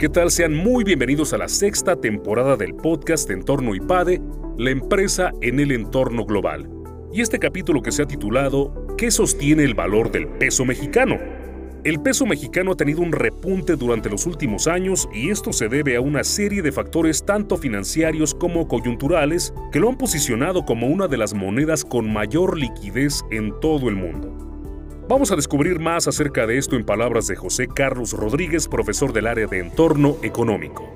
[0.00, 0.30] ¿Qué tal?
[0.30, 4.22] Sean muy bienvenidos a la sexta temporada del podcast Entorno IPADE,
[4.56, 6.70] la empresa en el entorno global.
[7.12, 11.18] Y este capítulo que se ha titulado ¿Qué sostiene el valor del peso mexicano?
[11.84, 15.96] El peso mexicano ha tenido un repunte durante los últimos años y esto se debe
[15.96, 21.08] a una serie de factores tanto financieros como coyunturales que lo han posicionado como una
[21.08, 24.49] de las monedas con mayor liquidez en todo el mundo.
[25.10, 29.26] Vamos a descubrir más acerca de esto en palabras de José Carlos Rodríguez, profesor del
[29.26, 30.88] área de entorno económico.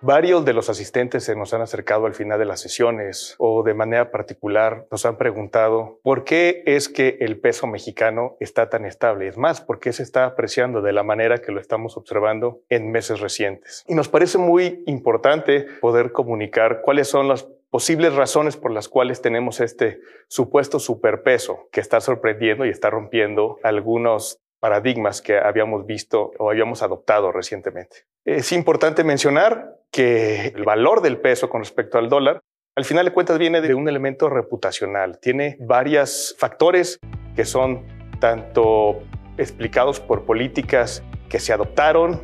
[0.00, 3.72] Varios de los asistentes se nos han acercado al final de las sesiones o de
[3.72, 9.28] manera particular nos han preguntado por qué es que el peso mexicano está tan estable.
[9.28, 12.90] Es más, por qué se está apreciando de la manera que lo estamos observando en
[12.90, 13.84] meses recientes.
[13.86, 19.20] Y nos parece muy importante poder comunicar cuáles son las posibles razones por las cuales
[19.20, 26.30] tenemos este supuesto superpeso que está sorprendiendo y está rompiendo algunos paradigmas que habíamos visto
[26.38, 28.04] o habíamos adoptado recientemente.
[28.24, 32.42] Es importante mencionar que el valor del peso con respecto al dólar,
[32.76, 35.18] al final de cuentas viene de un elemento reputacional.
[35.18, 37.00] Tiene varios factores
[37.34, 37.88] que son
[38.20, 39.02] tanto
[39.36, 42.20] explicados por políticas que se adoptaron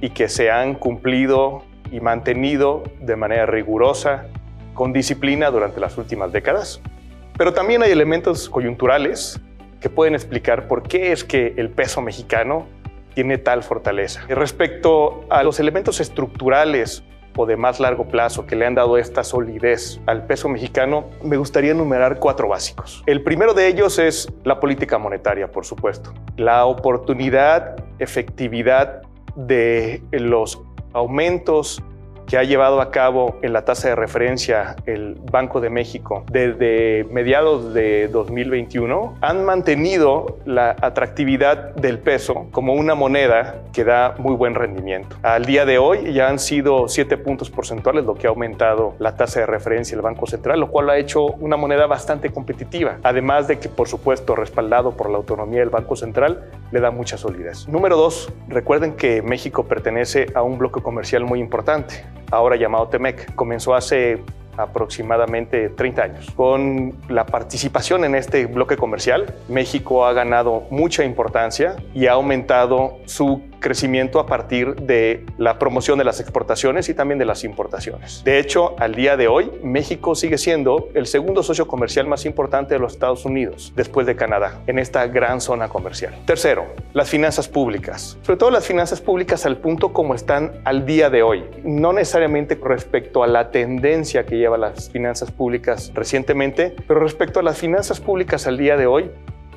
[0.00, 4.30] y que se han cumplido y mantenido de manera rigurosa
[4.76, 6.80] con disciplina durante las últimas décadas.
[7.36, 9.40] Pero también hay elementos coyunturales
[9.80, 12.66] que pueden explicar por qué es que el peso mexicano
[13.14, 14.24] tiene tal fortaleza.
[14.28, 17.02] Respecto a los elementos estructurales
[17.36, 21.36] o de más largo plazo que le han dado esta solidez al peso mexicano, me
[21.36, 23.02] gustaría enumerar cuatro básicos.
[23.06, 26.14] El primero de ellos es la política monetaria, por supuesto.
[26.36, 29.02] La oportunidad, efectividad
[29.34, 30.62] de los
[30.94, 31.82] aumentos
[32.26, 37.04] que ha llevado a cabo en la tasa de referencia el Banco de México desde
[37.10, 44.34] mediados de 2021 han mantenido la atractividad del peso como una moneda que da muy
[44.34, 45.16] buen rendimiento.
[45.22, 49.16] Al día de hoy ya han sido 7 puntos porcentuales lo que ha aumentado la
[49.16, 52.98] tasa de referencia del Banco Central, lo cual ha hecho una moneda bastante competitiva.
[53.02, 57.16] Además de que, por supuesto, respaldado por la autonomía del Banco Central, le da mucha
[57.16, 57.68] solidez.
[57.68, 63.34] Número dos, recuerden que México pertenece a un bloque comercial muy importante ahora llamado TEMEC.
[63.34, 64.22] Comenzó hace
[64.56, 66.30] aproximadamente 30 años.
[66.34, 72.98] Con la participación en este bloque comercial, México ha ganado mucha importancia y ha aumentado
[73.04, 78.22] su crecimiento a partir de la promoción de las exportaciones y también de las importaciones.
[78.24, 82.74] De hecho, al día de hoy, México sigue siendo el segundo socio comercial más importante
[82.74, 86.14] de los Estados Unidos, después de Canadá, en esta gran zona comercial.
[86.26, 88.18] Tercero, las finanzas públicas.
[88.22, 91.44] Sobre todo las finanzas públicas al punto como están al día de hoy.
[91.64, 97.42] No necesariamente respecto a la tendencia que lleva las finanzas públicas recientemente, pero respecto a
[97.42, 99.10] las finanzas públicas al día de hoy,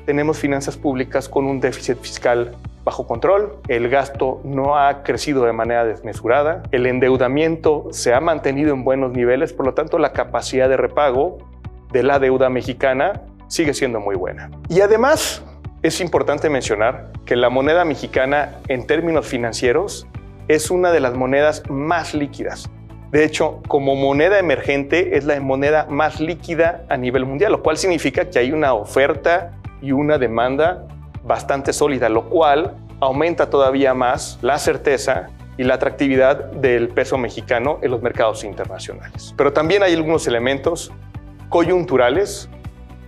[0.06, 5.52] tenemos finanzas públicas con un déficit fiscal bajo control, el gasto no ha crecido de
[5.52, 10.68] manera desmesurada, el endeudamiento se ha mantenido en buenos niveles, por lo tanto la capacidad
[10.68, 11.38] de repago
[11.92, 14.50] de la deuda mexicana sigue siendo muy buena.
[14.68, 15.44] Y además
[15.82, 20.06] es importante mencionar que la moneda mexicana en términos financieros
[20.48, 22.70] es una de las monedas más líquidas.
[23.10, 27.76] De hecho, como moneda emergente es la moneda más líquida a nivel mundial, lo cual
[27.76, 29.52] significa que hay una oferta
[29.82, 30.86] y una demanda
[31.24, 37.78] bastante sólida, lo cual aumenta todavía más la certeza y la atractividad del peso mexicano
[37.82, 39.34] en los mercados internacionales.
[39.36, 40.90] Pero también hay algunos elementos
[41.48, 42.48] coyunturales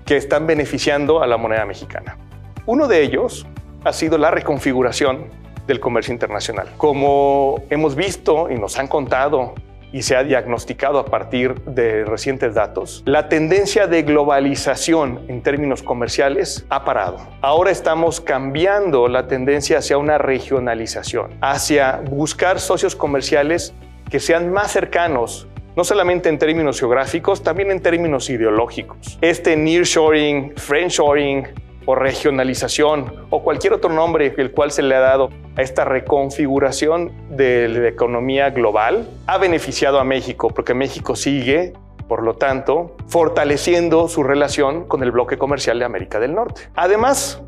[0.05, 2.19] que están beneficiando a la moneda mexicana.
[2.67, 3.47] Uno de ellos
[3.84, 5.31] ha sido la reconfiguración
[5.67, 6.69] del comercio internacional.
[6.77, 9.55] Como hemos visto y nos han contado
[9.92, 15.82] y se ha diagnosticado a partir de recientes datos, la tendencia de globalización en términos
[15.82, 17.19] comerciales ha parado.
[17.42, 23.75] Ahora estamos cambiando la tendencia hacia una regionalización, hacia buscar socios comerciales
[24.10, 29.19] que sean más cercanos no solamente en términos geográficos, también en términos ideológicos.
[29.22, 31.49] Este nearshoring, friendshoring,
[31.87, 37.12] o regionalización o cualquier otro nombre el cual se le ha dado a esta reconfiguración
[37.31, 41.73] de la economía global ha beneficiado a México porque México sigue
[42.08, 46.69] por lo tanto, fortaleciendo su relación con el bloque comercial de América del Norte.
[46.75, 47.40] Además,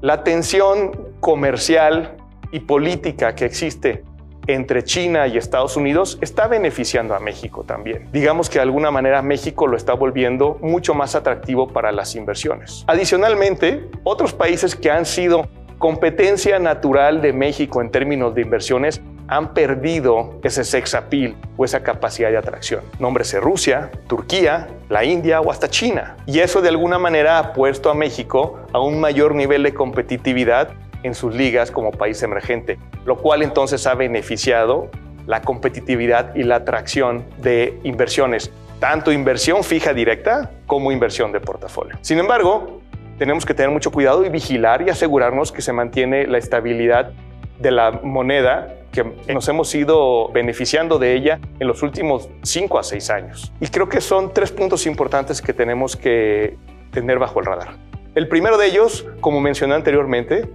[0.00, 2.16] la tensión comercial
[2.52, 4.04] y política que existe
[4.46, 8.08] entre China y Estados Unidos está beneficiando a México también.
[8.12, 12.84] Digamos que de alguna manera México lo está volviendo mucho más atractivo para las inversiones.
[12.86, 15.48] Adicionalmente, otros países que han sido
[15.78, 21.82] competencia natural de México en términos de inversiones han perdido ese sex appeal o esa
[21.82, 22.82] capacidad de atracción.
[22.98, 26.16] Nómbrese Rusia, Turquía, la India o hasta China.
[26.26, 30.70] Y eso de alguna manera ha puesto a México a un mayor nivel de competitividad
[31.02, 34.90] en sus ligas como país emergente, lo cual entonces ha beneficiado
[35.26, 38.50] la competitividad y la atracción de inversiones,
[38.80, 41.96] tanto inversión fija directa como inversión de portafolio.
[42.00, 42.80] Sin embargo,
[43.18, 47.12] tenemos que tener mucho cuidado y vigilar y asegurarnos que se mantiene la estabilidad
[47.58, 52.82] de la moneda que nos hemos ido beneficiando de ella en los últimos 5 a
[52.82, 53.52] 6 años.
[53.60, 56.56] Y creo que son tres puntos importantes que tenemos que
[56.92, 57.76] tener bajo el radar.
[58.14, 60.48] El primero de ellos, como mencioné anteriormente,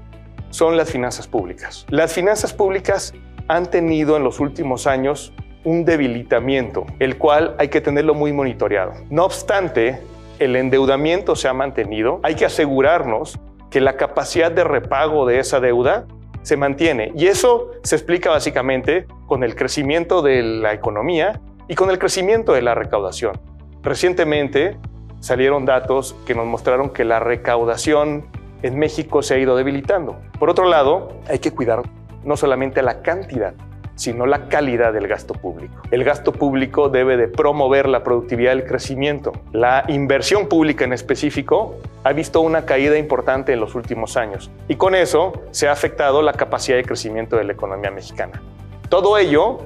[0.51, 1.86] son las finanzas públicas.
[1.89, 3.13] Las finanzas públicas
[3.48, 5.33] han tenido en los últimos años
[5.63, 8.94] un debilitamiento, el cual hay que tenerlo muy monitoreado.
[9.09, 10.00] No obstante,
[10.39, 13.39] el endeudamiento se ha mantenido, hay que asegurarnos
[13.69, 16.06] que la capacidad de repago de esa deuda
[16.42, 17.12] se mantiene.
[17.15, 22.54] Y eso se explica básicamente con el crecimiento de la economía y con el crecimiento
[22.54, 23.39] de la recaudación.
[23.83, 24.77] Recientemente
[25.19, 28.25] salieron datos que nos mostraron que la recaudación
[28.61, 30.17] en México se ha ido debilitando.
[30.39, 31.81] Por otro lado, hay que cuidar
[32.23, 33.53] no solamente la cantidad,
[33.95, 35.81] sino la calidad del gasto público.
[35.91, 39.31] El gasto público debe de promover la productividad y el crecimiento.
[39.51, 44.75] La inversión pública en específico ha visto una caída importante en los últimos años y
[44.75, 48.41] con eso se ha afectado la capacidad de crecimiento de la economía mexicana.
[48.89, 49.59] Todo ello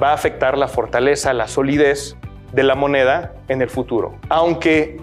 [0.00, 2.16] va a afectar la fortaleza, la solidez
[2.52, 4.14] de la moneda en el futuro.
[4.28, 5.00] Aunque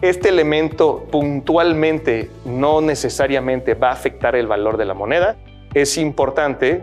[0.00, 5.36] este elemento puntualmente no necesariamente va a afectar el valor de la moneda,
[5.74, 6.82] es importante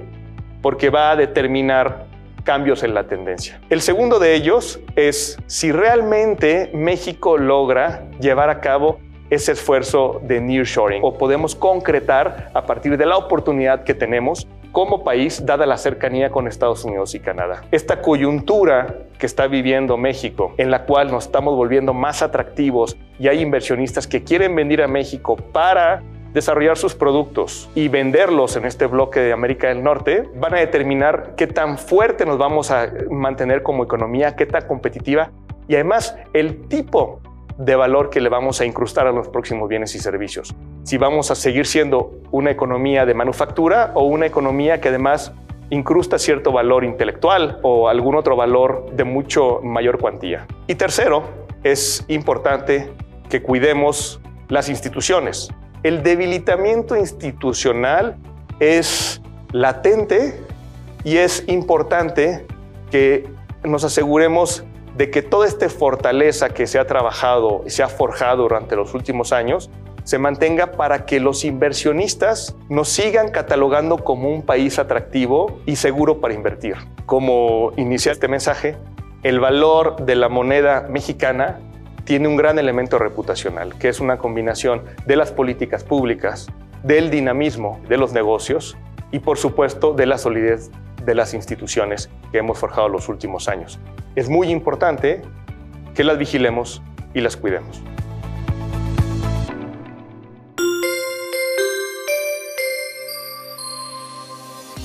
[0.61, 2.05] porque va a determinar
[2.43, 3.59] cambios en la tendencia.
[3.69, 10.39] El segundo de ellos es si realmente México logra llevar a cabo ese esfuerzo de
[10.39, 15.77] nearshoring o podemos concretar a partir de la oportunidad que tenemos como país dada la
[15.77, 17.63] cercanía con Estados Unidos y Canadá.
[17.71, 23.29] Esta coyuntura que está viviendo México, en la cual nos estamos volviendo más atractivos y
[23.29, 28.85] hay inversionistas que quieren venir a México para desarrollar sus productos y venderlos en este
[28.85, 33.63] bloque de América del Norte, van a determinar qué tan fuerte nos vamos a mantener
[33.63, 35.31] como economía, qué tan competitiva
[35.69, 37.21] y además el tipo
[37.57, 40.53] de valor que le vamos a incrustar a los próximos bienes y servicios.
[40.85, 45.33] Si vamos a seguir siendo una economía de manufactura o una economía que además
[45.71, 50.45] incrusta cierto valor intelectual o algún otro valor de mucho mayor cuantía.
[50.67, 51.23] Y tercero,
[51.63, 52.93] es importante
[53.31, 55.49] que cuidemos las instituciones.
[55.81, 58.17] El debilitamiento institucional
[58.59, 59.23] es
[59.53, 60.39] latente
[61.03, 62.45] y es importante
[62.91, 63.27] que
[63.63, 64.63] nos aseguremos
[64.95, 68.93] de que toda esta fortaleza que se ha trabajado y se ha forjado durante los
[68.93, 69.71] últimos años
[70.05, 76.21] se mantenga para que los inversionistas nos sigan catalogando como un país atractivo y seguro
[76.21, 76.75] para invertir.
[77.07, 78.77] Como inicia este mensaje,
[79.23, 81.59] el valor de la moneda mexicana
[82.03, 86.47] tiene un gran elemento reputacional, que es una combinación de las políticas públicas,
[86.83, 88.77] del dinamismo de los negocios
[89.11, 90.69] y por supuesto de la solidez
[91.03, 93.79] de las instituciones que hemos forjado los últimos años.
[94.15, 95.23] Es muy importante
[95.95, 96.83] que las vigilemos
[97.15, 97.81] y las cuidemos.